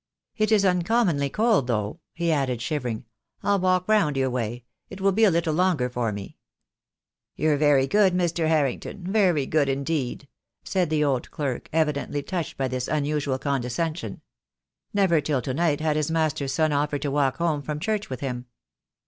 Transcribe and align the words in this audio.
"It 0.35 0.51
is 0.51 0.65
uncommonly 0.65 1.29
cold 1.29 1.67
though," 1.67 1.99
he 2.11 2.31
added, 2.31 2.59
shivering. 2.59 3.05
"I'll 3.43 3.59
walk 3.59 3.87
round 3.87 4.17
your 4.17 4.31
way. 4.31 4.63
It 4.89 4.99
will 4.99 5.11
be 5.11 5.25
a 5.25 5.29
little 5.29 5.53
longer 5.53 5.91
for 5.91 6.11
me." 6.11 6.37
"You're 7.35 7.55
very 7.57 7.85
good, 7.85 8.11
Mr. 8.15 8.47
Harrington, 8.47 9.03
very 9.03 9.45
good 9.45 9.69
in 9.69 9.83
deed," 9.83 10.27
said 10.63 10.89
the 10.89 11.03
old 11.03 11.29
clerk, 11.29 11.69
evidently 11.71 12.23
touched 12.23 12.57
by 12.57 12.67
this 12.67 12.87
un 12.89 13.05
usual 13.05 13.37
condescension. 13.37 14.21
Never 14.91 15.21
till 15.21 15.39
to 15.43 15.53
night 15.53 15.81
had 15.81 15.95
his 15.97 16.09
master's 16.09 16.51
son 16.53 16.73
offered 16.73 17.03
to 17.03 17.11
walk 17.11 17.37
home 17.37 17.61
from 17.61 17.79
church 17.79 18.09
with 18.09 18.21
him. 18.21 18.47